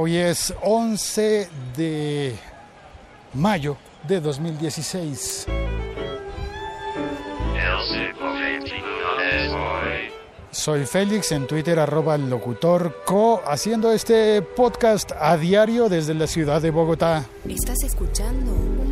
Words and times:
Hoy 0.00 0.16
es 0.16 0.54
11 0.62 1.48
de 1.76 2.36
mayo 3.34 3.76
de 4.06 4.20
2016. 4.20 5.46
Soy 10.52 10.86
Félix 10.86 11.32
en 11.32 11.48
Twitter 11.48 11.80
arroba 11.80 12.16
locutor 12.16 13.02
co 13.04 13.42
haciendo 13.44 13.90
este 13.90 14.40
podcast 14.40 15.10
a 15.18 15.36
diario 15.36 15.88
desde 15.88 16.14
la 16.14 16.28
ciudad 16.28 16.62
de 16.62 16.70
Bogotá. 16.70 17.26
Estás 17.48 17.82
escuchando 17.82 18.87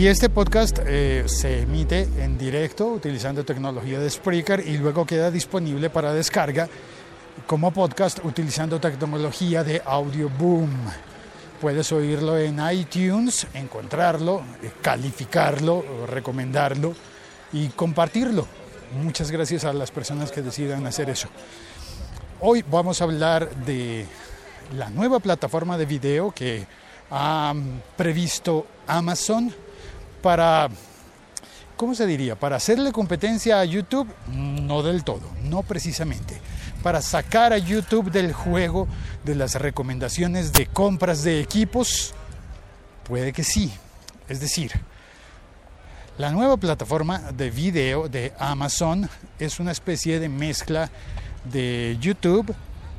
Y 0.00 0.06
este 0.06 0.30
podcast 0.30 0.78
eh, 0.86 1.24
se 1.26 1.60
emite 1.60 2.08
en 2.20 2.38
directo 2.38 2.86
utilizando 2.86 3.44
tecnología 3.44 4.00
de 4.00 4.08
Spreaker 4.08 4.66
y 4.66 4.78
luego 4.78 5.04
queda 5.04 5.30
disponible 5.30 5.90
para 5.90 6.14
descarga 6.14 6.70
como 7.46 7.70
podcast 7.70 8.24
utilizando 8.24 8.80
tecnología 8.80 9.62
de 9.62 9.82
Audio 9.84 10.30
Boom. 10.30 10.70
Puedes 11.60 11.92
oírlo 11.92 12.38
en 12.38 12.60
iTunes, 12.72 13.46
encontrarlo, 13.52 14.42
eh, 14.62 14.70
calificarlo, 14.80 15.84
recomendarlo 16.06 16.94
y 17.52 17.68
compartirlo. 17.68 18.46
Muchas 19.02 19.30
gracias 19.30 19.66
a 19.66 19.74
las 19.74 19.90
personas 19.90 20.32
que 20.32 20.40
decidan 20.40 20.86
hacer 20.86 21.10
eso. 21.10 21.28
Hoy 22.40 22.64
vamos 22.70 23.02
a 23.02 23.04
hablar 23.04 23.54
de 23.54 24.06
la 24.78 24.88
nueva 24.88 25.18
plataforma 25.18 25.76
de 25.76 25.84
video 25.84 26.30
que 26.30 26.66
ha 27.10 27.52
previsto 27.98 28.66
Amazon 28.86 29.52
para, 30.22 30.68
¿cómo 31.76 31.94
se 31.94 32.06
diría? 32.06 32.38
Para 32.38 32.56
hacerle 32.56 32.92
competencia 32.92 33.60
a 33.60 33.64
YouTube, 33.64 34.08
no 34.28 34.82
del 34.82 35.04
todo, 35.04 35.28
no 35.44 35.62
precisamente. 35.62 36.40
Para 36.82 37.02
sacar 37.02 37.52
a 37.52 37.58
YouTube 37.58 38.10
del 38.10 38.32
juego 38.32 38.88
de 39.24 39.34
las 39.34 39.54
recomendaciones 39.56 40.52
de 40.52 40.66
compras 40.66 41.22
de 41.22 41.40
equipos, 41.40 42.14
puede 43.04 43.32
que 43.32 43.44
sí. 43.44 43.72
Es 44.28 44.40
decir, 44.40 44.72
la 46.16 46.30
nueva 46.30 46.56
plataforma 46.56 47.32
de 47.32 47.50
video 47.50 48.08
de 48.08 48.32
Amazon 48.38 49.08
es 49.38 49.60
una 49.60 49.72
especie 49.72 50.20
de 50.20 50.28
mezcla 50.28 50.90
de 51.44 51.96
YouTube 52.00 52.54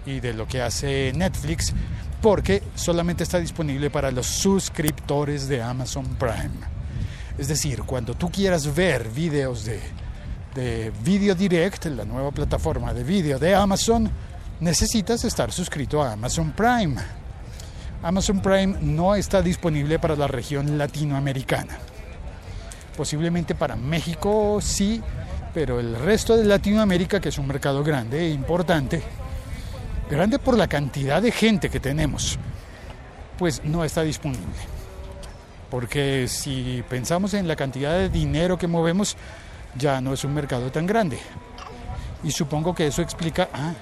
y 0.06 0.20
de 0.20 0.34
lo 0.34 0.48
que 0.48 0.62
hace 0.62 1.14
Netflix 1.16 1.74
porque 2.22 2.62
solamente 2.76 3.24
está 3.24 3.40
disponible 3.40 3.90
para 3.90 4.12
los 4.12 4.28
suscriptores 4.28 5.48
de 5.48 5.62
Amazon 5.62 6.06
Prime. 6.20 6.81
Es 7.38 7.48
decir, 7.48 7.84
cuando 7.84 8.14
tú 8.14 8.30
quieras 8.30 8.74
ver 8.76 9.10
videos 9.10 9.66
de, 9.66 9.80
de 10.54 10.92
Video 11.04 11.34
Direct, 11.34 11.86
la 11.86 12.06
nueva 12.06 12.32
plataforma 12.32 12.94
de 12.94 13.04
video 13.04 13.40
de 13.40 13.56
Amazon, 13.56 14.10
necesitas 14.60 15.24
estar 15.24 15.52
suscrito 15.52 16.02
a 16.02 16.14
Amazon 16.14 16.52
Prime. 16.52 16.96
Amazon 18.04 18.42
Prime 18.42 18.78
no 18.82 19.16
está 19.16 19.42
disponible 19.42 20.00
para 20.00 20.16
la 20.16 20.28
región 20.28 20.78
latinoamericana. 20.78 21.78
Posiblemente 22.98 23.56
para 23.56 23.76
México 23.76 24.59
sí, 24.62 25.02
pero 25.54 25.80
el 25.80 25.96
resto 25.96 26.36
de 26.36 26.46
Latinoamérica, 26.46 27.20
que 27.20 27.30
es 27.30 27.38
un 27.38 27.48
mercado 27.48 27.84
grande 27.84 28.22
e 28.22 28.30
importante, 28.30 29.02
grande 30.09 30.40
por 30.40 30.58
la 30.58 30.68
cantidad 30.68 31.22
de 31.22 31.32
gente 31.32 31.70
que 31.70 31.80
tenemos, 31.80 32.38
pues 33.38 33.64
no 33.64 33.84
está 33.84 34.04
disponible. 34.04 34.81
Porque 35.72 36.28
si 36.28 36.84
pensamos 36.90 37.34
en 37.34 37.48
la 37.48 37.56
cantidad 37.56 37.94
de 37.94 38.10
dinero 38.10 38.58
que 38.58 38.68
movemos, 38.68 39.16
ya 39.76 40.02
no 40.02 40.14
es 40.14 40.24
un 40.26 40.34
mercado 40.34 40.70
tan 40.70 40.86
grande. 40.86 41.18
Y 42.24 42.32
supongo 42.32 42.76
que 42.76 42.88
eso 42.88 43.02
explica... 43.02 43.50
Ah, 43.54 43.74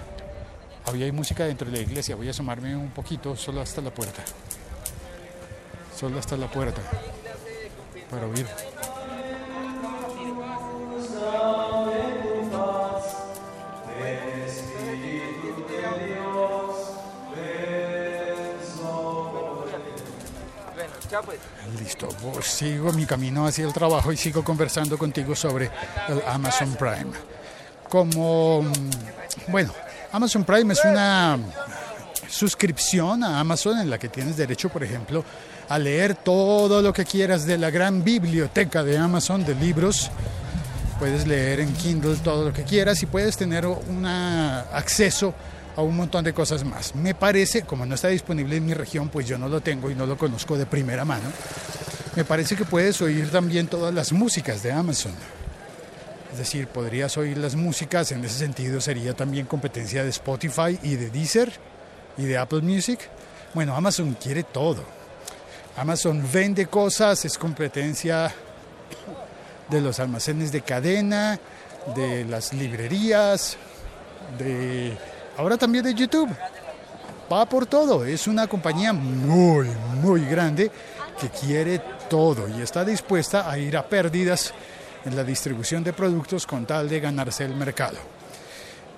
había 0.85 1.11
música 1.11 1.45
dentro 1.45 1.69
de 1.69 1.77
la 1.77 1.83
iglesia. 1.83 2.15
Voy 2.15 2.27
a 2.27 2.31
asomarme 2.31 2.75
un 2.75 2.91
poquito, 2.91 3.35
solo 3.35 3.61
hasta 3.61 3.81
la 3.81 3.89
puerta. 3.89 4.23
Solo 5.95 6.19
hasta 6.19 6.37
la 6.37 6.47
puerta. 6.47 6.81
Para 8.09 8.27
oír. 8.27 8.45
Listo, 21.79 22.07
pues 22.07 22.45
sigo 22.45 22.91
mi 22.93 23.05
camino 23.05 23.47
hacia 23.47 23.65
el 23.65 23.73
trabajo 23.73 24.11
y 24.11 24.17
sigo 24.17 24.43
conversando 24.43 24.97
contigo 24.97 25.35
sobre 25.35 25.71
el 26.07 26.21
Amazon 26.27 26.75
Prime. 26.75 27.11
Como, 27.89 28.63
bueno, 29.47 29.73
Amazon 30.11 30.43
Prime 30.43 30.73
es 30.73 30.85
una 30.85 31.39
suscripción 32.27 33.23
a 33.23 33.39
Amazon 33.39 33.79
en 33.79 33.89
la 33.89 33.97
que 33.97 34.09
tienes 34.09 34.37
derecho, 34.37 34.69
por 34.69 34.83
ejemplo, 34.83 35.23
a 35.67 35.79
leer 35.79 36.13
todo 36.13 36.81
lo 36.81 36.93
que 36.93 37.05
quieras 37.05 37.45
de 37.45 37.57
la 37.57 37.71
gran 37.71 38.03
biblioteca 38.03 38.83
de 38.83 38.97
Amazon 38.97 39.43
de 39.43 39.55
libros. 39.55 40.11
Puedes 40.99 41.25
leer 41.25 41.61
en 41.61 41.73
Kindle 41.73 42.17
todo 42.17 42.45
lo 42.45 42.53
que 42.53 42.63
quieras 42.63 43.01
y 43.01 43.07
puedes 43.07 43.35
tener 43.35 43.65
un 43.65 44.05
acceso 44.05 45.33
a 45.75 45.81
un 45.81 45.95
montón 45.95 46.23
de 46.23 46.33
cosas 46.33 46.63
más. 46.63 46.95
Me 46.95 47.13
parece, 47.15 47.63
como 47.63 47.85
no 47.85 47.95
está 47.95 48.09
disponible 48.09 48.57
en 48.57 48.65
mi 48.65 48.73
región, 48.73 49.09
pues 49.09 49.27
yo 49.27 49.37
no 49.37 49.47
lo 49.47 49.61
tengo 49.61 49.89
y 49.89 49.95
no 49.95 50.05
lo 50.05 50.17
conozco 50.17 50.57
de 50.57 50.65
primera 50.65 51.05
mano, 51.05 51.29
me 52.15 52.25
parece 52.25 52.55
que 52.55 52.65
puedes 52.65 53.01
oír 53.01 53.29
también 53.31 53.67
todas 53.67 53.93
las 53.93 54.11
músicas 54.11 54.63
de 54.63 54.71
Amazon. 54.71 55.13
Es 56.31 56.37
decir, 56.37 56.67
podrías 56.67 57.17
oír 57.17 57.37
las 57.37 57.55
músicas, 57.55 58.11
en 58.11 58.23
ese 58.23 58.39
sentido 58.39 58.81
sería 58.81 59.13
también 59.13 59.45
competencia 59.45 60.03
de 60.03 60.09
Spotify 60.09 60.77
y 60.83 60.95
de 60.95 61.09
Deezer 61.09 61.51
y 62.17 62.25
de 62.25 62.37
Apple 62.37 62.61
Music. 62.61 62.99
Bueno, 63.53 63.75
Amazon 63.75 64.15
quiere 64.21 64.43
todo. 64.43 64.83
Amazon 65.77 66.23
vende 66.31 66.67
cosas, 66.67 67.23
es 67.25 67.37
competencia 67.37 68.33
de 69.69 69.81
los 69.81 69.99
almacenes 69.99 70.51
de 70.51 70.61
cadena, 70.61 71.39
de 71.95 72.25
las 72.25 72.53
librerías, 72.53 73.57
de 74.37 74.97
ahora 75.39 75.57
también 75.57 75.83
de 75.83 75.93
YouTube. 75.93 76.29
Va 77.31 77.45
por 77.47 77.65
todo, 77.65 78.05
es 78.05 78.27
una 78.27 78.47
compañía 78.47 78.91
muy, 78.91 79.67
muy 80.01 80.25
grande 80.25 80.71
que 81.19 81.29
quiere 81.29 81.79
todo 82.09 82.47
y 82.49 82.61
está 82.61 82.83
dispuesta 82.83 83.49
a 83.49 83.57
ir 83.57 83.77
a 83.77 83.87
pérdidas 83.87 84.53
en 85.05 85.15
la 85.15 85.23
distribución 85.23 85.81
de 85.83 85.93
productos 85.93 86.45
con 86.45 86.65
tal 86.65 86.89
de 86.89 86.99
ganarse 86.99 87.45
el 87.45 87.55
mercado. 87.55 87.97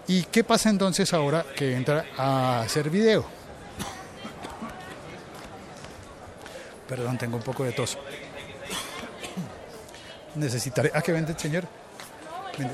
¿Y 0.08 0.24
qué 0.24 0.44
pasa 0.44 0.70
entonces 0.70 1.14
ahora 1.14 1.46
que 1.56 1.76
entra 1.76 2.06
a 2.18 2.62
hacer 2.62 2.90
video? 2.90 3.24
Perdón, 6.88 7.18
tengo 7.18 7.36
un 7.38 7.44
poco 7.44 7.66
de 7.66 7.74
tos. 7.74 7.98
Necesitaré... 10.36 10.92
¿A 10.94 11.02
qué 11.02 11.12
vende, 11.12 11.38
señor? 11.38 11.66
Vende. 12.58 12.74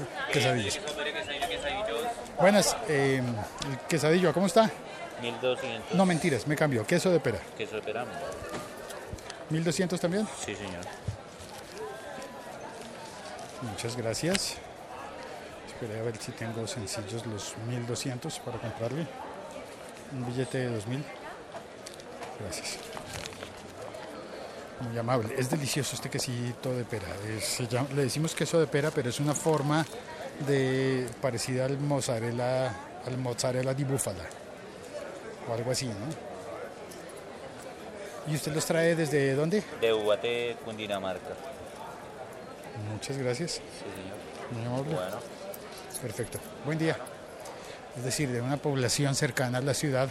Buenas, 2.40 2.76
eh, 2.88 3.22
el 3.70 3.78
quesadillo, 3.88 4.34
¿cómo 4.34 4.46
está? 4.46 4.70
1200. 5.22 5.96
No, 5.96 6.06
mentiras, 6.06 6.46
me 6.48 6.56
cambio. 6.56 6.86
Queso 6.86 7.10
de 7.10 7.20
pera. 7.20 7.40
Queso 7.58 7.76
de 7.76 7.82
pera. 7.82 8.06
1200 9.50 10.00
también. 10.00 10.28
Sí, 10.46 10.56
señor. 10.56 10.82
Muchas 13.64 13.96
gracias. 13.98 14.56
Esperé 15.68 16.00
a 16.00 16.04
ver 16.04 16.18
si 16.18 16.32
tengo 16.32 16.68
sencillos 16.68 17.26
los 17.26 17.56
1200 17.68 18.40
para 18.40 18.60
comprarle. 18.60 19.08
Un 20.14 20.26
billete 20.28 20.60
de 20.60 20.70
2000. 20.76 21.04
Gracias. 22.40 22.78
Muy 24.82 24.98
amable. 25.00 25.34
Es 25.36 25.50
delicioso 25.50 25.96
este 25.96 26.08
quesito 26.10 26.72
de 26.72 26.84
pera. 26.84 27.08
Es- 27.36 27.46
se 27.46 27.68
llama- 27.68 27.90
le 27.96 28.04
decimos 28.04 28.36
queso 28.36 28.60
de 28.60 28.68
pera, 28.68 28.92
pero 28.92 29.10
es 29.10 29.20
una 29.20 29.34
forma 29.34 29.84
de 30.46 31.08
parecida 31.22 31.66
al 31.66 31.78
mozzarella, 31.80 32.68
al 33.06 33.18
mozzarella 33.18 33.74
di 33.74 33.84
búfala 33.84 34.24
o 35.50 35.54
algo 35.54 35.72
así, 35.72 35.88
¿no? 35.88 36.28
¿Y 38.32 38.36
usted 38.36 38.54
los 38.54 38.66
trae 38.66 38.96
desde 38.96 39.34
dónde? 39.36 39.64
De 39.80 39.94
Uguate, 39.94 40.58
Cundinamarca. 40.66 41.34
Muchas 42.92 43.18
gracias. 43.18 43.52
Sí, 43.54 43.62
señor. 43.96 44.18
Muy 44.52 44.66
amable. 44.66 44.94
Bueno, 44.96 45.18
Perfecto. 46.02 46.40
Buen 46.66 46.78
día. 46.78 46.98
Es 47.96 48.04
decir, 48.04 48.30
de 48.30 48.42
una 48.42 48.58
población 48.58 49.16
cercana 49.16 49.58
a 49.58 49.62
la 49.62 49.74
ciudad 49.74 50.10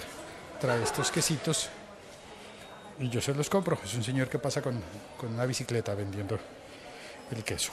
trae 0.61 0.83
estos 0.83 1.11
quesitos 1.11 1.69
y 2.99 3.09
yo 3.11 3.21
se 3.21 3.35
los 3.35 3.51
compro. 3.51 3.79
Es 3.85 3.95
un 3.95 4.03
señor 4.03 4.29
que 4.29 4.39
pasa 4.39 4.63
con, 4.63 4.83
con 5.17 5.35
una 5.35 5.45
bicicleta 5.45 5.95
vendiendo 5.95 6.39
el 7.31 7.45
queso. 7.45 7.71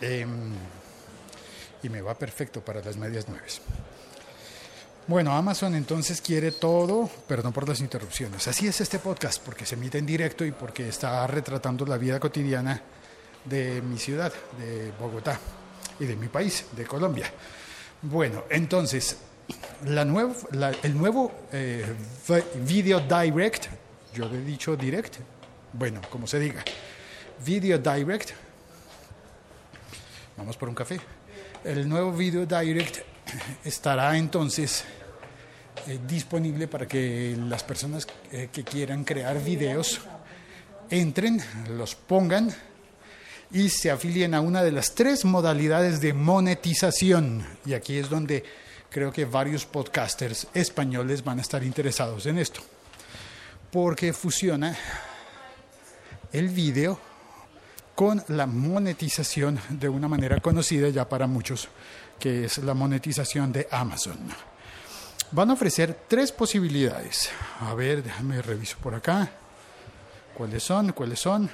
Em, 0.00 0.54
y 1.82 1.88
me 1.88 2.00
va 2.00 2.14
perfecto 2.14 2.64
para 2.64 2.82
las 2.82 2.96
medias 2.96 3.28
nueves. 3.28 3.60
Bueno, 5.08 5.32
Amazon 5.36 5.76
entonces 5.76 6.20
quiere 6.20 6.50
todo, 6.50 7.08
perdón 7.28 7.52
por 7.52 7.68
las 7.68 7.78
interrupciones. 7.80 8.48
Así 8.48 8.66
es 8.66 8.80
este 8.80 8.98
podcast, 8.98 9.40
porque 9.40 9.64
se 9.64 9.76
emite 9.76 9.98
en 9.98 10.06
directo 10.06 10.44
y 10.44 10.50
porque 10.50 10.88
está 10.88 11.24
retratando 11.28 11.86
la 11.86 11.96
vida 11.96 12.18
cotidiana 12.18 12.82
de 13.44 13.80
mi 13.82 13.98
ciudad, 13.98 14.32
de 14.58 14.90
Bogotá, 14.98 15.38
y 16.00 16.06
de 16.06 16.16
mi 16.16 16.26
país, 16.26 16.66
de 16.72 16.84
Colombia. 16.84 17.30
Bueno, 18.02 18.44
entonces, 18.50 19.16
la 19.84 20.02
el 20.02 20.98
nuevo 20.98 21.32
eh, 21.52 21.86
vi- 22.28 22.60
Video 22.64 22.98
Direct, 22.98 23.66
yo 24.12 24.28
le 24.28 24.38
he 24.38 24.42
dicho 24.44 24.76
Direct, 24.76 25.18
bueno, 25.72 26.00
como 26.10 26.26
se 26.26 26.40
diga, 26.40 26.64
Video 27.44 27.78
Direct, 27.78 28.30
vamos 30.36 30.56
por 30.56 30.68
un 30.68 30.74
café. 30.74 31.00
El 31.66 31.88
nuevo 31.88 32.12
Video 32.12 32.46
Direct 32.46 32.98
estará 33.64 34.16
entonces 34.16 34.84
eh, 35.88 35.98
disponible 36.06 36.68
para 36.68 36.86
que 36.86 37.36
las 37.36 37.64
personas 37.64 38.06
eh, 38.30 38.50
que 38.52 38.62
quieran 38.62 39.02
crear 39.02 39.42
videos 39.42 40.00
entren, 40.90 41.42
los 41.70 41.96
pongan 41.96 42.54
y 43.50 43.68
se 43.68 43.90
afilien 43.90 44.34
a 44.34 44.42
una 44.42 44.62
de 44.62 44.70
las 44.70 44.94
tres 44.94 45.24
modalidades 45.24 46.00
de 46.00 46.12
monetización. 46.12 47.44
Y 47.64 47.74
aquí 47.74 47.98
es 47.98 48.08
donde 48.08 48.44
creo 48.88 49.12
que 49.12 49.24
varios 49.24 49.66
podcasters 49.66 50.46
españoles 50.54 51.24
van 51.24 51.40
a 51.40 51.42
estar 51.42 51.64
interesados 51.64 52.26
en 52.26 52.38
esto. 52.38 52.60
Porque 53.72 54.12
fusiona 54.12 54.78
el 56.32 56.48
video 56.48 57.15
con 57.96 58.22
la 58.28 58.46
monetización 58.46 59.58
de 59.70 59.88
una 59.88 60.06
manera 60.06 60.38
conocida 60.38 60.90
ya 60.90 61.08
para 61.08 61.26
muchos, 61.26 61.68
que 62.20 62.44
es 62.44 62.58
la 62.58 62.74
monetización 62.74 63.50
de 63.52 63.66
Amazon. 63.70 64.18
Van 65.32 65.50
a 65.50 65.54
ofrecer 65.54 66.04
tres 66.06 66.30
posibilidades. 66.30 67.30
A 67.60 67.74
ver, 67.74 68.02
déjame 68.02 68.42
reviso 68.42 68.76
por 68.78 68.94
acá. 68.94 69.28
¿Cuáles 70.36 70.62
son? 70.62 70.92
¿Cuáles 70.92 71.18
son? 71.18 71.50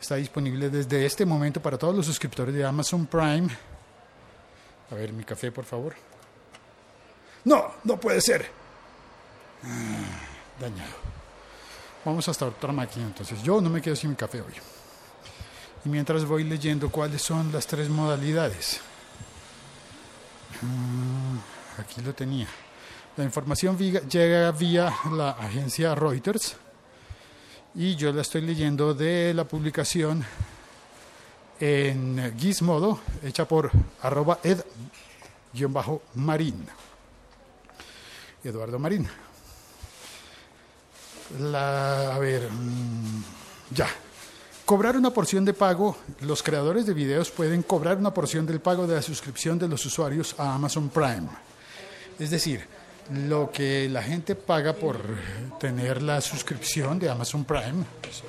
Está 0.00 0.14
disponible 0.14 0.70
desde 0.70 1.04
este 1.04 1.26
momento 1.26 1.60
para 1.60 1.76
todos 1.76 1.94
los 1.96 2.06
suscriptores 2.06 2.54
de 2.54 2.64
Amazon 2.64 3.04
Prime. 3.06 3.48
A 4.92 4.94
ver, 4.94 5.12
mi 5.12 5.24
café, 5.24 5.50
por 5.50 5.64
favor. 5.64 5.96
No, 7.44 7.72
no 7.82 7.98
puede 7.98 8.20
ser. 8.20 8.46
Ah, 9.64 10.60
dañado. 10.60 11.15
Vamos 12.06 12.26
hasta 12.28 12.46
otra 12.46 12.72
máquina, 12.72 13.06
entonces 13.06 13.42
yo 13.42 13.60
no 13.60 13.68
me 13.68 13.82
quedo 13.82 13.96
sin 13.96 14.10
mi 14.10 14.16
café 14.16 14.40
hoy. 14.40 14.52
Y 15.84 15.88
mientras 15.88 16.24
voy 16.24 16.44
leyendo 16.44 16.88
cuáles 16.88 17.20
son 17.20 17.50
las 17.50 17.66
tres 17.66 17.88
modalidades. 17.88 18.80
Mm, 20.62 21.80
aquí 21.80 22.00
lo 22.02 22.14
tenía. 22.14 22.46
La 23.16 23.24
información 23.24 23.76
llega 23.76 24.52
vía 24.52 24.94
la 25.10 25.30
agencia 25.30 25.96
Reuters 25.96 26.54
y 27.74 27.96
yo 27.96 28.12
la 28.12 28.22
estoy 28.22 28.42
leyendo 28.42 28.94
de 28.94 29.34
la 29.34 29.42
publicación 29.42 30.24
en 31.58 32.38
Gizmodo, 32.38 33.00
hecha 33.24 33.48
por 33.48 33.72
arroba 34.02 34.38
ed-marín. 34.44 36.68
Eduardo 38.44 38.78
Marín. 38.78 39.08
La, 41.40 42.14
a 42.14 42.18
ver, 42.18 42.48
mm, 42.50 43.22
ya. 43.74 43.88
Cobrar 44.64 44.96
una 44.96 45.10
porción 45.10 45.44
de 45.44 45.54
pago, 45.54 45.96
los 46.22 46.42
creadores 46.42 46.86
de 46.86 46.94
videos 46.94 47.30
pueden 47.30 47.62
cobrar 47.62 47.96
una 47.98 48.12
porción 48.12 48.46
del 48.46 48.60
pago 48.60 48.86
de 48.86 48.96
la 48.96 49.02
suscripción 49.02 49.58
de 49.58 49.68
los 49.68 49.84
usuarios 49.86 50.34
a 50.38 50.54
Amazon 50.54 50.88
Prime. 50.88 51.28
Es 52.18 52.30
decir, 52.30 52.66
lo 53.12 53.50
que 53.52 53.88
la 53.88 54.02
gente 54.02 54.34
paga 54.34 54.72
por 54.72 54.98
tener 55.60 56.02
la 56.02 56.20
suscripción 56.20 56.98
de 56.98 57.08
Amazon 57.10 57.44
Prime, 57.44 57.84
es- 58.08 58.22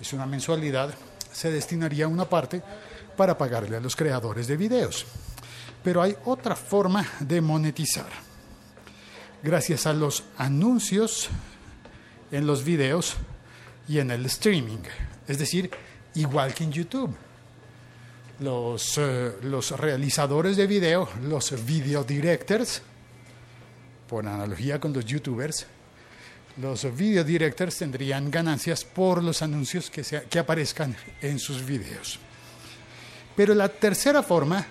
es 0.00 0.12
una 0.12 0.26
mensualidad, 0.26 0.92
se 1.32 1.50
destinaría 1.50 2.08
una 2.08 2.28
parte 2.28 2.62
para 3.16 3.38
pagarle 3.38 3.76
a 3.76 3.80
los 3.80 3.96
creadores 3.96 4.46
de 4.48 4.56
videos. 4.56 5.06
Pero 5.82 6.02
hay 6.02 6.14
otra 6.26 6.54
forma 6.56 7.06
de 7.20 7.40
monetizar. 7.40 8.08
Gracias 9.42 9.86
a 9.86 9.94
los 9.94 10.24
anuncios 10.36 11.30
en 12.30 12.46
los 12.46 12.64
videos 12.64 13.16
y 13.88 13.98
en 13.98 14.10
el 14.10 14.24
streaming. 14.26 14.78
Es 15.26 15.38
decir, 15.38 15.70
igual 16.14 16.54
que 16.54 16.64
en 16.64 16.72
YouTube. 16.72 17.14
Los, 18.40 18.96
eh, 18.96 19.32
los 19.42 19.70
realizadores 19.78 20.56
de 20.56 20.66
video, 20.66 21.08
los 21.24 21.64
video 21.66 22.04
directors, 22.04 22.80
por 24.08 24.26
analogía 24.26 24.80
con 24.80 24.92
los 24.94 25.04
youtubers, 25.04 25.66
los 26.56 26.94
video 26.96 27.22
directors 27.22 27.76
tendrían 27.76 28.30
ganancias 28.30 28.84
por 28.84 29.22
los 29.22 29.42
anuncios 29.42 29.90
que, 29.90 30.02
se- 30.02 30.22
que 30.24 30.38
aparezcan 30.38 30.96
en 31.20 31.38
sus 31.38 31.64
videos. 31.64 32.18
Pero 33.36 33.54
la 33.54 33.68
tercera 33.68 34.22
forma, 34.22 34.66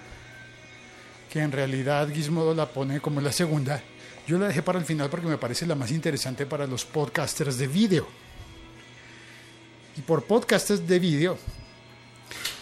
que 1.32 1.40
en 1.40 1.52
realidad 1.52 2.10
Gizmodo 2.12 2.56
la 2.56 2.68
pone 2.68 3.00
como 3.00 3.22
la 3.22 3.32
segunda, 3.32 3.82
yo 4.30 4.38
la 4.38 4.48
dejé 4.48 4.62
para 4.62 4.78
el 4.78 4.86
final 4.86 5.10
porque 5.10 5.26
me 5.26 5.40
parece 5.40 5.66
la 5.66 5.74
más 5.74 5.90
interesante 5.90 6.46
para 6.46 6.68
los 6.68 6.86
podcasters 6.86 7.58
de 7.58 7.66
video. 7.68 8.08
Y 9.98 10.02
por 10.02 10.24
podcasters 10.24 10.88
de 10.88 11.00
video 11.00 11.36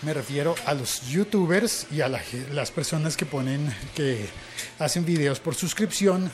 me 0.01 0.13
refiero 0.13 0.55
a 0.65 0.73
los 0.73 1.01
youtubers 1.09 1.87
y 1.91 1.99
a 1.99 2.07
las 2.07 2.71
personas 2.71 3.17
que 3.17 3.25
ponen, 3.25 3.69
que 3.93 4.29
hacen 4.79 5.03
videos 5.03 5.41
por 5.41 5.55
suscripción 5.55 6.31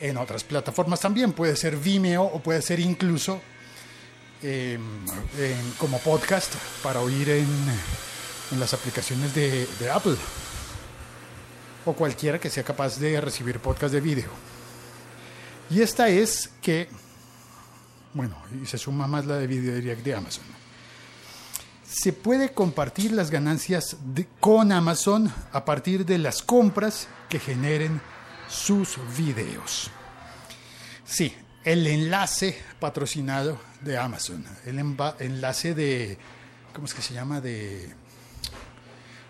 en 0.00 0.16
otras 0.16 0.42
plataformas 0.42 0.98
también. 0.98 1.32
Puede 1.32 1.54
ser 1.54 1.76
Vimeo 1.76 2.24
o 2.24 2.42
puede 2.42 2.60
ser 2.60 2.80
incluso 2.80 3.40
en- 4.42 4.80
como 5.78 6.00
podcast 6.00 6.52
para 6.82 6.98
oír 7.00 7.28
en, 7.30 7.46
las 8.58 8.74
aplicaciones 8.74 9.32
de, 9.32 9.64
de 9.78 9.90
Apple 9.90 10.16
o 11.86 11.92
cualquiera 11.92 12.40
que 12.40 12.50
sea 12.50 12.64
capaz 12.64 12.98
de 12.98 13.20
recibir 13.20 13.60
podcast 13.60 13.94
de 13.94 14.00
video. 14.00 14.51
Y 15.70 15.80
esta 15.80 16.08
es 16.08 16.50
que, 16.60 16.88
bueno, 18.14 18.36
y 18.62 18.66
se 18.66 18.78
suma 18.78 19.06
más 19.06 19.26
la 19.26 19.36
de 19.36 19.46
Video 19.46 19.74
Direct 19.74 20.04
de 20.04 20.14
Amazon. 20.14 20.44
Se 21.86 22.12
puede 22.12 22.52
compartir 22.52 23.12
las 23.12 23.30
ganancias 23.30 23.96
con 24.40 24.72
Amazon 24.72 25.32
a 25.52 25.64
partir 25.64 26.06
de 26.06 26.18
las 26.18 26.42
compras 26.42 27.08
que 27.28 27.38
generen 27.38 28.00
sus 28.48 28.98
videos. 29.16 29.90
Sí, 31.04 31.34
el 31.64 31.86
enlace 31.86 32.58
patrocinado 32.80 33.58
de 33.80 33.98
Amazon, 33.98 34.44
el 34.64 34.78
enlace 35.18 35.74
de, 35.74 36.18
¿cómo 36.72 36.86
es 36.86 36.94
que 36.94 37.02
se 37.02 37.14
llama? 37.14 37.40
De, 37.40 37.94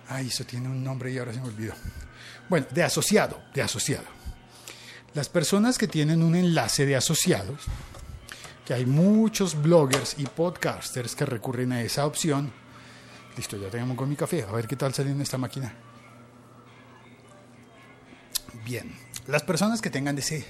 ay, 0.08 0.28
eso 0.28 0.44
tiene 0.44 0.68
un 0.68 0.82
nombre 0.82 1.12
y 1.12 1.18
ahora 1.18 1.32
se 1.32 1.40
me 1.40 1.48
olvidó. 1.48 1.74
Bueno, 2.48 2.66
de 2.70 2.82
asociado, 2.82 3.42
de 3.54 3.62
asociado. 3.62 4.21
Las 5.14 5.28
personas 5.28 5.76
que 5.76 5.88
tienen 5.88 6.22
un 6.22 6.34
enlace 6.34 6.86
de 6.86 6.96
asociados, 6.96 7.60
que 8.64 8.72
hay 8.72 8.86
muchos 8.86 9.60
bloggers 9.60 10.14
y 10.18 10.24
podcasters 10.24 11.14
que 11.14 11.26
recurren 11.26 11.72
a 11.72 11.82
esa 11.82 12.06
opción. 12.06 12.50
Listo, 13.36 13.58
ya 13.58 13.68
tenemos 13.68 13.96
con 13.96 14.08
mi 14.08 14.16
café. 14.16 14.42
A 14.48 14.52
ver 14.52 14.66
qué 14.66 14.76
tal 14.76 14.94
sale 14.94 15.10
en 15.10 15.20
esta 15.20 15.36
máquina. 15.36 15.74
Bien, 18.64 18.90
las 19.26 19.42
personas 19.42 19.82
que 19.82 19.90
tengan 19.90 20.16
ese 20.16 20.46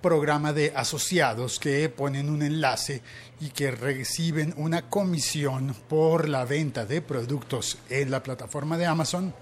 programa 0.00 0.54
de 0.54 0.72
asociados 0.74 1.58
que 1.58 1.88
ponen 1.90 2.30
un 2.30 2.42
enlace 2.42 3.02
y 3.40 3.50
que 3.50 3.70
reciben 3.70 4.54
una 4.56 4.88
comisión 4.88 5.74
por 5.88 6.28
la 6.28 6.46
venta 6.46 6.86
de 6.86 7.02
productos 7.02 7.78
en 7.90 8.10
la 8.10 8.22
plataforma 8.22 8.78
de 8.78 8.86
Amazon, 8.86 9.34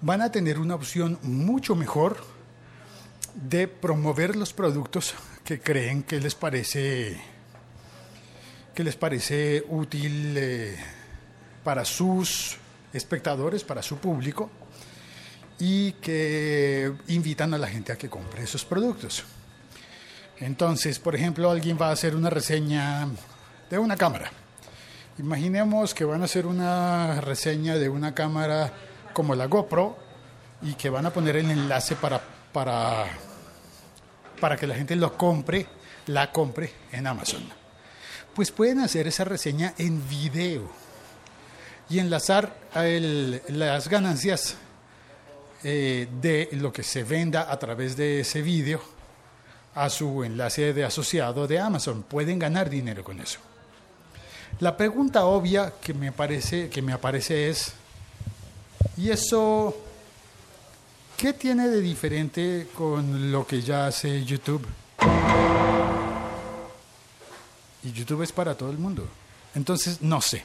van 0.00 0.22
a 0.22 0.32
tener 0.32 0.58
una 0.58 0.74
opción 0.74 1.20
mucho 1.22 1.76
mejor 1.76 2.33
de 3.34 3.68
promover 3.68 4.36
los 4.36 4.52
productos 4.52 5.14
que 5.44 5.60
creen 5.60 6.02
que 6.02 6.20
les 6.20 6.34
parece 6.34 7.20
que 8.74 8.82
les 8.82 8.96
parece 8.96 9.64
útil 9.68 10.34
eh, 10.36 10.76
para 11.62 11.84
sus 11.84 12.56
espectadores, 12.92 13.62
para 13.62 13.82
su 13.82 13.98
público 13.98 14.50
y 15.58 15.92
que 15.92 16.92
invitan 17.08 17.54
a 17.54 17.58
la 17.58 17.68
gente 17.68 17.92
a 17.92 17.96
que 17.96 18.08
compre 18.08 18.42
esos 18.42 18.64
productos. 18.64 19.24
Entonces, 20.40 20.98
por 20.98 21.14
ejemplo, 21.14 21.50
alguien 21.50 21.78
va 21.80 21.90
a 21.90 21.92
hacer 21.92 22.16
una 22.16 22.30
reseña 22.30 23.08
de 23.70 23.78
una 23.78 23.96
cámara. 23.96 24.30
Imaginemos 25.18 25.94
que 25.94 26.04
van 26.04 26.22
a 26.22 26.24
hacer 26.24 26.46
una 26.46 27.20
reseña 27.20 27.76
de 27.76 27.88
una 27.88 28.14
cámara 28.14 28.72
como 29.12 29.36
la 29.36 29.46
GoPro 29.46 29.96
y 30.62 30.74
que 30.74 30.90
van 30.90 31.06
a 31.06 31.12
poner 31.12 31.36
el 31.36 31.50
enlace 31.50 31.94
para, 31.94 32.20
para, 32.54 33.04
para 34.40 34.56
que 34.56 34.66
la 34.66 34.74
gente 34.76 34.96
lo 34.96 35.18
compre, 35.18 35.66
la 36.06 36.32
compre 36.32 36.72
en 36.92 37.06
Amazon. 37.06 37.42
Pues 38.34 38.50
pueden 38.50 38.78
hacer 38.80 39.06
esa 39.06 39.24
reseña 39.24 39.74
en 39.76 40.08
video 40.08 40.70
y 41.90 41.98
enlazar 41.98 42.56
el- 42.76 43.42
las 43.48 43.88
ganancias 43.88 44.56
eh, 45.66 46.08
de 46.20 46.48
lo 46.52 46.72
que 46.72 46.82
se 46.82 47.04
venda 47.04 47.50
a 47.50 47.58
través 47.58 47.96
de 47.96 48.20
ese 48.20 48.42
vídeo 48.42 48.80
a 49.74 49.88
su 49.90 50.22
enlace 50.22 50.72
de 50.72 50.84
asociado 50.84 51.46
de 51.46 51.58
Amazon. 51.58 52.02
Pueden 52.02 52.38
ganar 52.38 52.70
dinero 52.70 53.02
con 53.02 53.18
eso. 53.20 53.40
La 54.60 54.76
pregunta 54.76 55.24
obvia 55.24 55.72
que 55.80 55.94
me 55.94 56.12
parece 56.12 56.68
que 56.68 56.80
me 56.82 56.92
aparece 56.92 57.48
es 57.48 57.72
¿y 58.96 59.10
eso 59.10 59.74
¿Qué 61.16 61.32
tiene 61.32 61.68
de 61.68 61.80
diferente 61.80 62.66
con 62.74 63.30
lo 63.30 63.46
que 63.46 63.62
ya 63.62 63.86
hace 63.86 64.24
YouTube? 64.24 64.66
Y 67.84 67.92
YouTube 67.92 68.22
es 68.22 68.32
para 68.32 68.56
todo 68.56 68.70
el 68.70 68.78
mundo. 68.78 69.08
Entonces, 69.54 70.02
no 70.02 70.20
sé. 70.20 70.44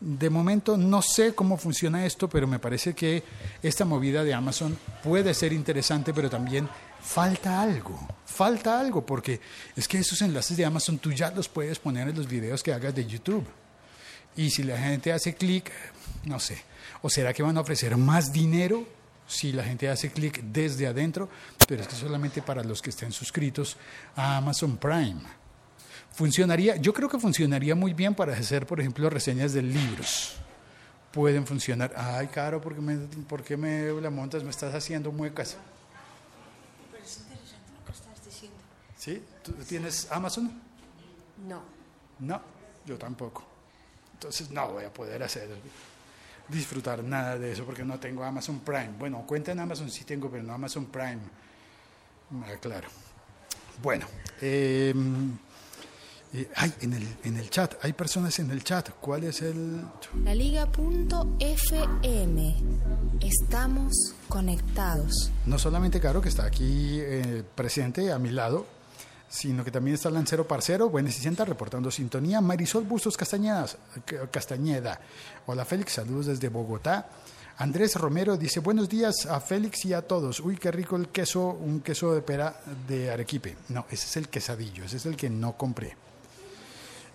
De 0.00 0.30
momento 0.30 0.76
no 0.76 1.02
sé 1.02 1.34
cómo 1.34 1.56
funciona 1.56 2.06
esto, 2.06 2.28
pero 2.28 2.46
me 2.46 2.58
parece 2.58 2.94
que 2.94 3.22
esta 3.62 3.84
movida 3.84 4.22
de 4.22 4.34
Amazon 4.34 4.78
puede 5.02 5.34
ser 5.34 5.52
interesante, 5.52 6.14
pero 6.14 6.30
también 6.30 6.68
falta 7.00 7.60
algo. 7.60 7.98
Falta 8.24 8.78
algo, 8.78 9.04
porque 9.04 9.40
es 9.74 9.88
que 9.88 9.98
esos 9.98 10.22
enlaces 10.22 10.56
de 10.56 10.64
Amazon 10.64 10.98
tú 10.98 11.10
ya 11.10 11.30
los 11.30 11.48
puedes 11.48 11.78
poner 11.78 12.08
en 12.08 12.16
los 12.16 12.28
videos 12.28 12.62
que 12.62 12.72
hagas 12.72 12.94
de 12.94 13.04
YouTube. 13.04 13.44
Y 14.36 14.50
si 14.50 14.62
la 14.62 14.78
gente 14.78 15.12
hace 15.12 15.34
clic, 15.34 15.72
no 16.24 16.38
sé. 16.38 16.62
¿O 17.02 17.10
será 17.10 17.32
que 17.32 17.42
van 17.42 17.56
a 17.56 17.60
ofrecer 17.60 17.96
más 17.96 18.32
dinero 18.32 18.86
si 19.26 19.52
la 19.52 19.64
gente 19.64 19.88
hace 19.88 20.10
clic 20.10 20.42
desde 20.42 20.86
adentro? 20.86 21.28
Pero 21.66 21.82
es 21.82 21.88
que 21.88 21.94
solamente 21.94 22.42
para 22.42 22.62
los 22.62 22.82
que 22.82 22.90
estén 22.90 23.12
suscritos 23.12 23.76
a 24.16 24.36
Amazon 24.36 24.76
Prime. 24.76 25.20
Funcionaría, 26.12 26.76
yo 26.76 26.92
creo 26.92 27.08
que 27.08 27.18
funcionaría 27.18 27.74
muy 27.74 27.92
bien 27.92 28.14
para 28.14 28.32
hacer, 28.34 28.66
por 28.66 28.80
ejemplo, 28.80 29.10
reseñas 29.10 29.52
de 29.52 29.62
libros. 29.62 30.36
Pueden 31.10 31.46
funcionar. 31.46 31.92
Ay, 31.96 32.28
Caro, 32.28 32.60
¿por 32.60 32.74
qué 32.74 32.80
me, 32.80 32.96
por 33.28 33.42
qué 33.42 33.56
me 33.56 33.92
la 34.00 34.10
montas? 34.10 34.44
Me 34.44 34.50
estás 34.50 34.74
haciendo 34.74 35.10
muecas. 35.10 35.56
Pero 36.92 37.04
es 37.04 37.18
interesante 37.18 37.72
lo 37.78 37.84
que 37.84 37.92
estás 37.92 38.24
diciendo. 38.24 38.58
¿Sí? 38.96 39.22
¿Tú 39.42 39.52
tienes 39.66 40.08
Amazon? 40.10 40.52
No. 41.48 41.62
No, 42.20 42.40
yo 42.86 42.96
tampoco. 42.96 43.44
Entonces 44.12 44.50
no 44.50 44.72
voy 44.72 44.84
a 44.84 44.92
poder 44.92 45.22
hacer 45.22 45.48
disfrutar 46.48 47.02
nada 47.02 47.38
de 47.38 47.52
eso 47.52 47.64
porque 47.64 47.84
no 47.84 47.98
tengo 47.98 48.24
Amazon 48.24 48.60
Prime. 48.60 48.90
Bueno, 48.98 49.24
cuenta 49.26 49.52
en 49.52 49.60
Amazon 49.60 49.90
sí 49.90 50.04
tengo, 50.04 50.30
pero 50.30 50.42
no 50.42 50.52
Amazon 50.52 50.86
Prime. 50.86 51.20
Ah, 52.42 52.56
claro. 52.60 52.88
Bueno, 53.82 54.06
eh, 54.40 54.94
eh, 56.32 56.50
hay 56.56 56.72
en 56.80 56.94
el, 56.94 57.06
en 57.24 57.36
el 57.36 57.50
chat, 57.50 57.74
hay 57.82 57.92
personas 57.92 58.38
en 58.38 58.50
el 58.50 58.64
chat. 58.64 58.90
¿Cuál 59.00 59.24
es 59.24 59.42
el...? 59.42 59.84
La 60.24 60.34
Liga.fm. 60.34 60.76
Estamos 63.20 63.92
conectados. 64.28 65.30
No 65.46 65.58
solamente 65.58 66.00
Caro, 66.00 66.20
que 66.20 66.28
está 66.28 66.44
aquí 66.44 66.98
eh, 67.00 67.44
presente 67.54 68.12
a 68.12 68.18
mi 68.18 68.30
lado, 68.30 68.66
sino 69.34 69.64
que 69.64 69.72
también 69.72 69.96
está 69.96 70.10
Lancero 70.10 70.46
Parcero, 70.46 70.92
y 70.96 71.10
Sienta, 71.10 71.44
reportando 71.44 71.90
sintonía. 71.90 72.40
Marisol 72.40 72.84
Bustos 72.84 73.16
Castañedas, 73.16 73.76
Castañeda. 74.30 75.00
Hola 75.46 75.64
Félix, 75.64 75.94
saludos 75.94 76.26
desde 76.26 76.48
Bogotá. 76.48 77.08
Andrés 77.58 77.96
Romero 77.96 78.36
dice, 78.36 78.60
buenos 78.60 78.88
días 78.88 79.26
a 79.26 79.40
Félix 79.40 79.86
y 79.86 79.92
a 79.92 80.02
todos. 80.02 80.38
Uy, 80.38 80.56
qué 80.56 80.70
rico 80.70 80.94
el 80.94 81.08
queso, 81.08 81.48
un 81.48 81.80
queso 81.80 82.14
de 82.14 82.22
pera 82.22 82.60
de 82.86 83.10
Arequipe. 83.10 83.56
No, 83.70 83.86
ese 83.90 84.06
es 84.06 84.16
el 84.18 84.28
quesadillo, 84.28 84.84
ese 84.84 84.98
es 84.98 85.06
el 85.06 85.16
que 85.16 85.28
no 85.28 85.56
compré. 85.56 85.96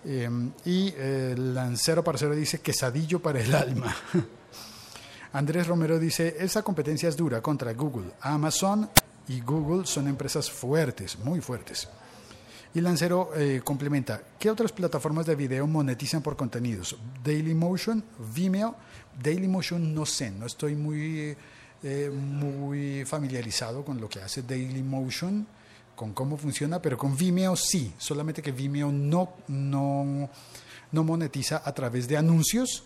Eh, 0.04 0.28
y 0.66 0.92
eh, 0.98 1.34
Lancero 1.38 2.04
Parcero 2.04 2.34
dice, 2.34 2.60
quesadillo 2.60 3.20
para 3.20 3.40
el 3.40 3.54
alma. 3.54 3.96
Andrés 5.32 5.66
Romero 5.66 5.98
dice, 5.98 6.36
esa 6.38 6.62
competencia 6.62 7.08
es 7.08 7.16
dura 7.16 7.40
contra 7.40 7.72
Google. 7.72 8.10
Amazon 8.20 8.90
y 9.28 9.40
Google 9.40 9.86
son 9.86 10.06
empresas 10.06 10.50
fuertes, 10.50 11.18
muy 11.18 11.40
fuertes. 11.40 11.88
Y 12.72 12.80
Lancero 12.80 13.32
eh, 13.34 13.62
complementa, 13.64 14.22
¿qué 14.38 14.48
otras 14.48 14.70
plataformas 14.70 15.26
de 15.26 15.34
video 15.34 15.66
monetizan 15.66 16.22
por 16.22 16.36
contenidos? 16.36 16.96
Dailymotion, 17.24 18.04
Vimeo. 18.32 18.76
Dailymotion 19.20 19.92
no 19.92 20.06
sé, 20.06 20.30
no 20.30 20.46
estoy 20.46 20.76
muy, 20.76 21.36
eh, 21.82 22.10
muy 22.10 23.04
familiarizado 23.04 23.84
con 23.84 24.00
lo 24.00 24.08
que 24.08 24.20
hace 24.20 24.42
Dailymotion, 24.42 25.48
con 25.96 26.12
cómo 26.12 26.36
funciona, 26.36 26.80
pero 26.80 26.96
con 26.96 27.16
Vimeo 27.16 27.56
sí, 27.56 27.92
solamente 27.98 28.40
que 28.40 28.52
Vimeo 28.52 28.92
no, 28.92 29.32
no, 29.48 30.30
no 30.92 31.04
monetiza 31.04 31.62
a 31.64 31.72
través 31.72 32.06
de 32.06 32.18
anuncios. 32.18 32.84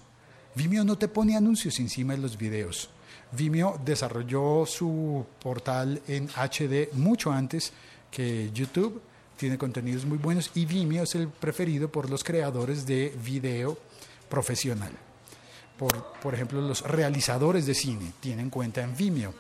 Vimeo 0.54 0.82
no 0.84 0.96
te 0.96 1.08
pone 1.08 1.36
anuncios 1.36 1.78
encima 1.78 2.14
de 2.14 2.20
los 2.20 2.38
videos. 2.38 2.88
Vimeo 3.32 3.78
desarrolló 3.84 4.64
su 4.64 5.26
portal 5.42 6.00
en 6.08 6.26
HD 6.28 6.90
mucho 6.94 7.30
antes 7.30 7.70
que 8.10 8.50
YouTube 8.50 9.02
tiene 9.36 9.58
contenidos 9.58 10.04
muy 10.04 10.18
buenos 10.18 10.50
y 10.54 10.64
Vimeo 10.64 11.04
es 11.04 11.14
el 11.14 11.28
preferido 11.28 11.90
por 11.90 12.10
los 12.10 12.24
creadores 12.24 12.86
de 12.86 13.14
video 13.24 13.78
profesional. 14.28 14.92
Por, 15.78 16.12
por 16.22 16.34
ejemplo, 16.34 16.60
los 16.60 16.82
realizadores 16.82 17.66
de 17.66 17.74
cine 17.74 18.12
tienen 18.20 18.50
cuenta 18.50 18.82
en 18.82 18.96
Vimeo 18.96 19.34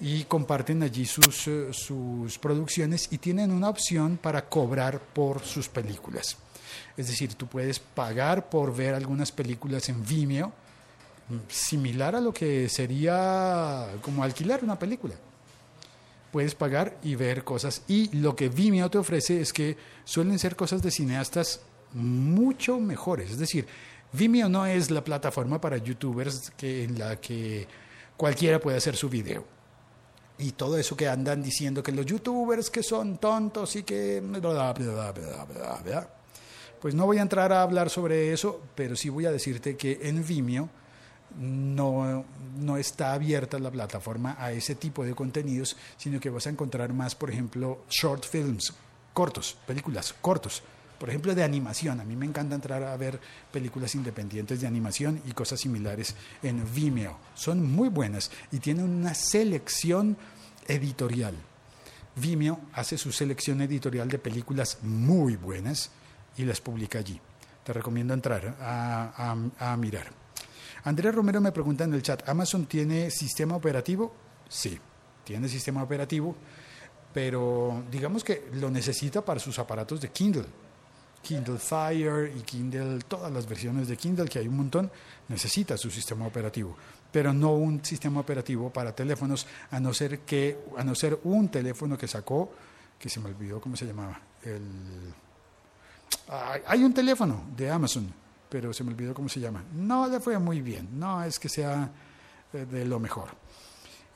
y 0.00 0.24
comparten 0.24 0.82
allí 0.82 1.04
sus, 1.04 1.46
uh, 1.46 1.72
sus 1.72 2.38
producciones 2.38 3.08
y 3.10 3.18
tienen 3.18 3.50
una 3.50 3.68
opción 3.68 4.16
para 4.16 4.48
cobrar 4.48 5.00
por 5.00 5.44
sus 5.44 5.68
películas. 5.68 6.36
Es 6.96 7.08
decir, 7.08 7.34
tú 7.34 7.46
puedes 7.46 7.78
pagar 7.78 8.48
por 8.48 8.74
ver 8.74 8.94
algunas 8.94 9.32
películas 9.32 9.88
en 9.88 10.04
Vimeo, 10.04 10.52
similar 11.48 12.16
a 12.16 12.20
lo 12.20 12.32
que 12.32 12.68
sería 12.68 13.88
como 14.00 14.22
alquilar 14.24 14.64
una 14.64 14.78
película 14.78 15.14
puedes 16.30 16.54
pagar 16.54 16.98
y 17.02 17.14
ver 17.14 17.44
cosas. 17.44 17.82
Y 17.88 18.16
lo 18.16 18.36
que 18.36 18.48
Vimeo 18.48 18.90
te 18.90 18.98
ofrece 18.98 19.40
es 19.40 19.52
que 19.52 19.76
suelen 20.04 20.38
ser 20.38 20.56
cosas 20.56 20.82
de 20.82 20.90
cineastas 20.90 21.60
mucho 21.92 22.78
mejores. 22.78 23.30
Es 23.30 23.38
decir, 23.38 23.66
Vimeo 24.12 24.48
no 24.48 24.66
es 24.66 24.90
la 24.90 25.04
plataforma 25.04 25.60
para 25.60 25.76
youtubers 25.78 26.50
que, 26.56 26.84
en 26.84 26.98
la 26.98 27.20
que 27.20 27.66
cualquiera 28.16 28.58
puede 28.58 28.76
hacer 28.76 28.96
su 28.96 29.08
video. 29.08 29.44
Y 30.38 30.52
todo 30.52 30.78
eso 30.78 30.96
que 30.96 31.08
andan 31.08 31.42
diciendo 31.42 31.82
que 31.82 31.92
los 31.92 32.06
youtubers 32.06 32.70
que 32.70 32.82
son 32.82 33.18
tontos 33.18 33.74
y 33.76 33.82
que... 33.82 34.22
Pues 36.80 36.94
no 36.94 37.06
voy 37.06 37.18
a 37.18 37.22
entrar 37.22 37.52
a 37.52 37.62
hablar 37.62 37.90
sobre 37.90 38.32
eso, 38.32 38.60
pero 38.76 38.94
sí 38.94 39.08
voy 39.08 39.26
a 39.26 39.32
decirte 39.32 39.76
que 39.76 39.98
en 40.02 40.24
Vimeo 40.24 40.68
no, 41.36 42.24
no 42.58 42.76
está 42.76 43.12
abierta 43.12 43.58
la 43.58 43.70
plataforma 43.70 44.36
a 44.38 44.52
ese 44.52 44.74
tipo 44.74 45.04
de 45.04 45.14
contenidos, 45.14 45.76
sino 45.96 46.20
que 46.20 46.30
vas 46.30 46.46
a 46.46 46.50
encontrar 46.50 46.92
más, 46.92 47.14
por 47.14 47.30
ejemplo, 47.30 47.84
short 47.90 48.24
films, 48.24 48.72
cortos, 49.12 49.56
películas 49.66 50.14
cortos, 50.20 50.62
por 50.98 51.08
ejemplo, 51.08 51.34
de 51.34 51.44
animación. 51.44 52.00
A 52.00 52.04
mí 52.04 52.16
me 52.16 52.26
encanta 52.26 52.54
entrar 52.54 52.82
a 52.82 52.96
ver 52.96 53.20
películas 53.52 53.94
independientes 53.94 54.60
de 54.60 54.66
animación 54.66 55.22
y 55.26 55.32
cosas 55.32 55.60
similares 55.60 56.14
en 56.42 56.64
Vimeo. 56.74 57.16
Son 57.34 57.64
muy 57.64 57.88
buenas 57.88 58.30
y 58.50 58.58
tienen 58.58 58.84
una 58.84 59.14
selección 59.14 60.16
editorial. 60.66 61.34
Vimeo 62.16 62.58
hace 62.72 62.98
su 62.98 63.12
selección 63.12 63.60
editorial 63.60 64.08
de 64.08 64.18
películas 64.18 64.78
muy 64.82 65.36
buenas 65.36 65.90
y 66.36 66.44
las 66.44 66.60
publica 66.60 66.98
allí. 66.98 67.20
Te 67.62 67.72
recomiendo 67.72 68.12
entrar 68.14 68.56
a, 68.60 69.12
a, 69.58 69.72
a 69.72 69.76
mirar. 69.76 70.10
Andrés 70.84 71.14
Romero 71.14 71.40
me 71.40 71.52
pregunta 71.52 71.84
en 71.84 71.94
el 71.94 72.02
chat, 72.02 72.28
¿Amazon 72.28 72.66
tiene 72.66 73.10
sistema 73.10 73.56
operativo? 73.56 74.12
Sí, 74.48 74.78
tiene 75.24 75.48
sistema 75.48 75.82
operativo, 75.82 76.34
pero 77.12 77.84
digamos 77.90 78.24
que 78.24 78.48
lo 78.54 78.70
necesita 78.70 79.24
para 79.24 79.40
sus 79.40 79.58
aparatos 79.58 80.00
de 80.00 80.10
Kindle. 80.10 80.46
Kindle 81.22 81.58
Fire 81.58 82.32
y 82.34 82.42
Kindle, 82.42 83.00
todas 83.06 83.32
las 83.32 83.46
versiones 83.46 83.88
de 83.88 83.96
Kindle, 83.96 84.28
que 84.28 84.38
hay 84.38 84.48
un 84.48 84.56
montón, 84.56 84.90
necesita 85.28 85.76
su 85.76 85.90
sistema 85.90 86.26
operativo, 86.26 86.76
pero 87.10 87.32
no 87.32 87.54
un 87.54 87.84
sistema 87.84 88.20
operativo 88.20 88.70
para 88.70 88.94
teléfonos, 88.94 89.46
a 89.70 89.80
no 89.80 89.92
ser 89.92 90.20
que, 90.20 90.58
a 90.76 90.84
no 90.84 90.94
ser 90.94 91.18
un 91.24 91.48
teléfono 91.48 91.98
que 91.98 92.06
sacó, 92.06 92.52
que 92.98 93.08
se 93.08 93.20
me 93.20 93.28
olvidó 93.28 93.60
cómo 93.60 93.76
se 93.76 93.86
llamaba. 93.86 94.20
El, 94.44 95.12
hay 96.66 96.84
un 96.84 96.94
teléfono 96.94 97.42
de 97.56 97.70
Amazon 97.70 98.12
pero 98.48 98.72
se 98.72 98.84
me 98.84 98.90
olvidó 98.90 99.14
cómo 99.14 99.28
se 99.28 99.40
llama. 99.40 99.64
No 99.74 100.08
le 100.08 100.20
fue 100.20 100.38
muy 100.38 100.60
bien, 100.60 100.88
no 100.98 101.22
es 101.22 101.38
que 101.38 101.48
sea 101.48 101.90
de 102.52 102.84
lo 102.84 102.98
mejor. 102.98 103.28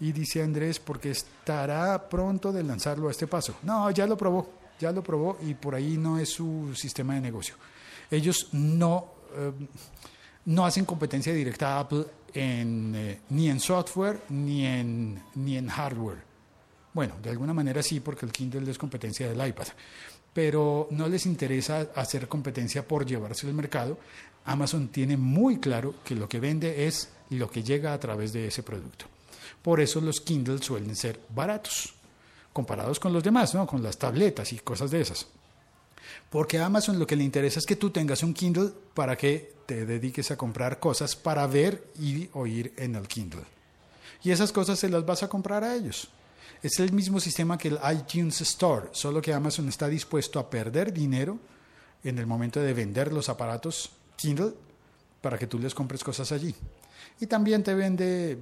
Y 0.00 0.12
dice 0.12 0.42
Andrés, 0.42 0.80
porque 0.80 1.10
estará 1.10 2.08
pronto 2.08 2.52
de 2.52 2.62
lanzarlo 2.62 3.08
a 3.08 3.10
este 3.10 3.26
paso. 3.26 3.56
No, 3.62 3.90
ya 3.90 4.06
lo 4.06 4.16
probó, 4.16 4.50
ya 4.80 4.90
lo 4.90 5.02
probó 5.02 5.38
y 5.42 5.54
por 5.54 5.74
ahí 5.74 5.96
no 5.96 6.18
es 6.18 6.30
su 6.30 6.74
sistema 6.74 7.14
de 7.14 7.20
negocio. 7.20 7.54
Ellos 8.10 8.48
no, 8.52 9.12
eh, 9.34 9.52
no 10.46 10.66
hacen 10.66 10.84
competencia 10.84 11.32
directa 11.32 11.76
a 11.76 11.80
Apple 11.80 12.04
en, 12.34 12.94
eh, 12.96 13.20
ni 13.30 13.48
en 13.48 13.60
software 13.60 14.22
ni 14.30 14.66
en, 14.66 15.22
ni 15.36 15.56
en 15.56 15.68
hardware. 15.68 16.32
Bueno, 16.92 17.14
de 17.22 17.30
alguna 17.30 17.54
manera 17.54 17.82
sí, 17.82 18.00
porque 18.00 18.26
el 18.26 18.32
Kindle 18.32 18.70
es 18.70 18.76
competencia 18.76 19.28
del 19.28 19.46
iPad 19.46 19.68
pero 20.32 20.88
no 20.90 21.08
les 21.08 21.26
interesa 21.26 21.88
hacer 21.94 22.28
competencia 22.28 22.86
por 22.86 23.04
llevarse 23.04 23.46
al 23.46 23.54
mercado. 23.54 23.98
Amazon 24.44 24.88
tiene 24.88 25.16
muy 25.16 25.58
claro 25.58 25.94
que 26.04 26.14
lo 26.14 26.28
que 26.28 26.40
vende 26.40 26.86
es 26.86 27.10
lo 27.30 27.50
que 27.50 27.62
llega 27.62 27.92
a 27.92 28.00
través 28.00 28.32
de 28.32 28.46
ese 28.46 28.62
producto. 28.62 29.06
Por 29.62 29.80
eso 29.80 30.00
los 30.00 30.20
Kindle 30.20 30.62
suelen 30.62 30.96
ser 30.96 31.20
baratos, 31.34 31.94
comparados 32.52 32.98
con 32.98 33.12
los 33.12 33.22
demás, 33.22 33.54
¿no? 33.54 33.66
con 33.66 33.82
las 33.82 33.98
tabletas 33.98 34.52
y 34.52 34.58
cosas 34.58 34.90
de 34.90 35.00
esas. 35.00 35.26
Porque 36.30 36.58
a 36.58 36.66
Amazon 36.66 36.98
lo 36.98 37.06
que 37.06 37.16
le 37.16 37.24
interesa 37.24 37.58
es 37.58 37.66
que 37.66 37.76
tú 37.76 37.90
tengas 37.90 38.22
un 38.22 38.34
Kindle 38.34 38.70
para 38.94 39.16
que 39.16 39.54
te 39.66 39.86
dediques 39.86 40.30
a 40.30 40.36
comprar 40.36 40.80
cosas 40.80 41.14
para 41.14 41.46
ver 41.46 41.86
y 41.98 42.28
oír 42.32 42.72
en 42.76 42.96
el 42.96 43.06
Kindle. 43.06 43.44
y 44.24 44.30
esas 44.30 44.52
cosas 44.52 44.78
se 44.78 44.88
las 44.88 45.04
vas 45.04 45.22
a 45.22 45.28
comprar 45.28 45.64
a 45.64 45.74
ellos. 45.74 46.08
Es 46.62 46.78
el 46.78 46.92
mismo 46.92 47.18
sistema 47.18 47.58
que 47.58 47.68
el 47.68 47.78
iTunes 47.92 48.40
Store, 48.40 48.88
solo 48.92 49.20
que 49.20 49.34
Amazon 49.34 49.68
está 49.68 49.88
dispuesto 49.88 50.38
a 50.38 50.48
perder 50.48 50.92
dinero 50.92 51.38
en 52.04 52.18
el 52.18 52.26
momento 52.26 52.60
de 52.60 52.72
vender 52.72 53.12
los 53.12 53.28
aparatos 53.28 53.90
Kindle 54.16 54.52
para 55.20 55.36
que 55.38 55.48
tú 55.48 55.58
les 55.58 55.74
compres 55.74 56.04
cosas 56.04 56.30
allí. 56.30 56.54
Y 57.20 57.26
también 57.26 57.64
te 57.64 57.74
vende, 57.74 58.38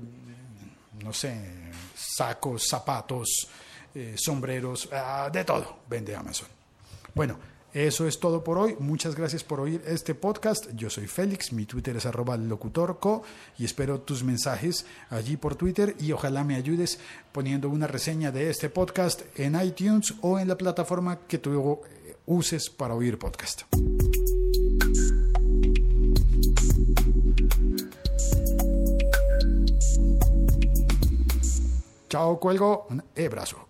no 1.02 1.12
sé, 1.14 1.72
sacos, 1.94 2.66
zapatos, 2.68 3.48
eh, 3.94 4.14
sombreros, 4.18 4.88
ah, 4.92 5.30
de 5.32 5.44
todo, 5.44 5.80
vende 5.88 6.14
Amazon. 6.14 6.48
Bueno, 7.14 7.38
eso 7.72 8.06
es 8.06 8.18
todo 8.18 8.42
por 8.42 8.58
hoy. 8.58 8.76
Muchas 8.78 9.14
gracias 9.14 9.44
por 9.44 9.60
oír 9.60 9.82
este 9.86 10.14
podcast. 10.14 10.70
Yo 10.74 10.90
soy 10.90 11.06
Félix, 11.06 11.52
mi 11.52 11.66
Twitter 11.66 11.96
es 11.96 12.06
arroba 12.06 12.36
locutorco 12.36 13.22
y 13.58 13.64
espero 13.64 14.00
tus 14.00 14.24
mensajes 14.24 14.86
allí 15.08 15.36
por 15.36 15.54
Twitter 15.54 15.94
y 16.00 16.12
ojalá 16.12 16.42
me 16.44 16.56
ayudes 16.56 16.98
poniendo 17.32 17.68
una 17.68 17.86
reseña 17.86 18.32
de 18.32 18.50
este 18.50 18.70
podcast 18.70 19.22
en 19.38 19.60
iTunes 19.60 20.14
o 20.20 20.38
en 20.38 20.48
la 20.48 20.56
plataforma 20.56 21.20
que 21.28 21.38
tú 21.38 21.80
eh, 21.84 22.16
uses 22.26 22.70
para 22.70 22.94
oír 22.94 23.18
podcast. 23.18 23.62
Chao, 32.08 32.40
cuelgo. 32.40 32.88
Un 32.90 33.04
abrazo. 33.16 33.69